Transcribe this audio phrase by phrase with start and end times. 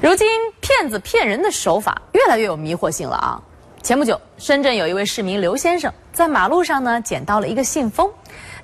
[0.00, 0.28] 如今
[0.60, 3.42] 骗子骗人的手法越来越有迷惑性了啊！
[3.82, 8.08] 前不久，深圳有一位市民刘先生在马路上呢捡到了一个信封，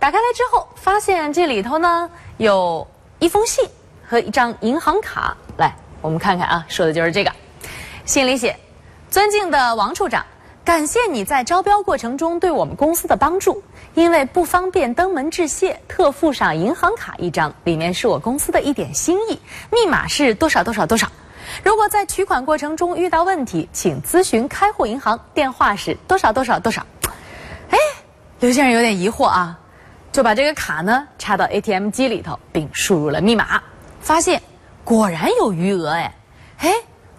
[0.00, 2.84] 打开来之后，发现这里头呢有
[3.20, 3.64] 一封信
[4.04, 5.36] 和一张银行卡。
[5.56, 5.72] 来，
[6.02, 7.30] 我们看看啊，说的就是这个。
[8.04, 8.56] 信里写
[9.08, 10.26] ：“尊敬的王处长，
[10.64, 13.62] 感谢你在招标过程中对我们公司的帮助。
[13.94, 19.38] 因为不方便登门致谢，特附上银行卡一张，里面是我公司的一点心意，
[19.70, 21.06] 密码是多少多少多少。”
[21.62, 26.84] 如果在取款过程中遇到问题，请咨询开户银行，电话是多少多少多少。
[27.70, 27.78] 哎，
[28.40, 29.58] 刘先生有点疑惑啊，
[30.10, 33.62] 就把这个卡呢插到 ATM 机里头，并输入了密码，
[34.00, 34.40] 发现
[34.84, 36.14] 果然有余额哎，
[36.58, 36.74] 哎，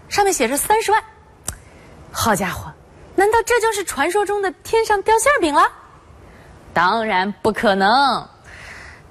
[0.09, 1.03] 上面写着三十万。
[2.11, 2.71] 好家伙，
[3.16, 5.61] 难道这就是传说中的天上掉馅饼了？
[6.73, 8.27] 当然不可能。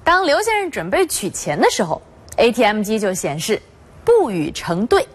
[0.02, 2.02] 当刘先生准备取钱的时候
[2.36, 3.62] ，ATM 机就显示。
[4.02, 5.06] 不予成对，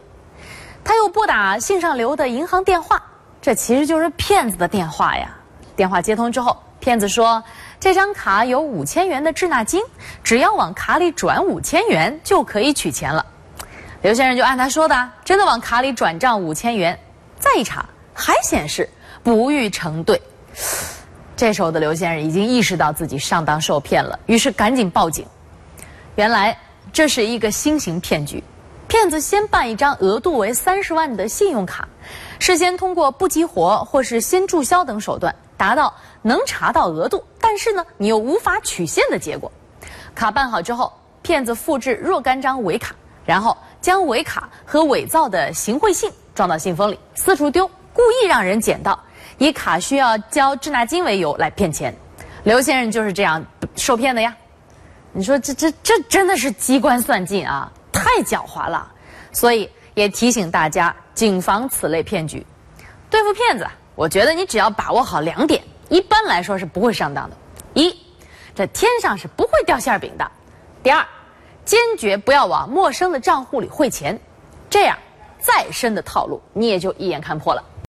[0.86, 3.02] 他又拨打信上留的银行电话，
[3.42, 5.36] 这其实就是骗子的电话呀。
[5.76, 7.44] 电话接通之后，骗子说
[7.80, 9.82] 这张卡有五千元的滞纳金，
[10.24, 13.26] 只要往卡里转五千元就可以取钱了。
[14.04, 16.98] 刘先生就按他说的，真的往卡里转账五千元，
[17.40, 18.88] 再一查还显示
[19.24, 20.22] 不予成对。
[21.36, 25.26] 这时候的刘先生已经意识到自己上当受骗了，于是赶紧报警。
[26.16, 26.56] 原来
[26.94, 28.42] 这是一个新型骗局。
[28.96, 31.86] 骗子先办一张额度为三十万的信用卡，
[32.40, 39.52] 事先通过不激活或是先注销等手段，达到能查到额度，但是呢，你又无法取现的结果。
[40.16, 48.98] 卡办好之后，骗子复制若干张伪卡，然后将伪卡和伪造的行贿信装到信封里，四处丢，故意让人捡到，
[49.38, 51.94] 以卡需要交滞纳金为由来骗钱。
[52.46, 54.34] 刘先生就是这样受骗的呀。
[55.12, 57.70] 你说这这这真的是机关算尽啊！
[58.16, 58.90] 太狡猾了，
[59.34, 62.46] 所以也提醒大家谨防此类骗局。
[63.10, 67.36] 对付骗子，我觉得你只要把握好两点，一般来说是不会上当的。
[67.74, 67.94] 一，
[68.56, 70.32] 这天上是不会掉馅饼的。
[70.82, 71.06] 第二，
[71.66, 74.18] 坚决不要往陌生的账户里汇钱，
[74.70, 74.98] 这样
[75.42, 77.62] 再深的套路你也就一眼看破了。